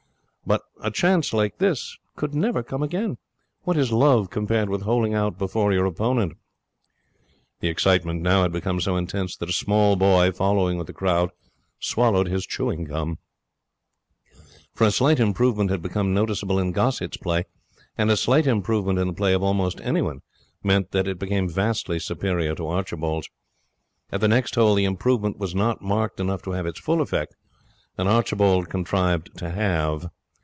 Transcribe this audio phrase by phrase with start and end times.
[0.43, 3.17] But a chance like this could never come again.
[3.61, 6.33] What is Love compared with holing out before your opponent?
[7.61, 11.29] The excitement now had become so intense that a small boy, following with the crowd,
[11.79, 13.17] swallowed his chewing gum;
[14.73, 17.45] for a slight improvement had become noticeable in Gossett's play,
[17.97, 20.19] and a slight improvement in the play of almost anyone
[20.63, 23.29] meant that it became vastly superior to Archibald's.
[24.11, 27.35] At the next hole the improvement was not marked enough to have its full effect,
[27.97, 30.07] and Archibald contrived to halve.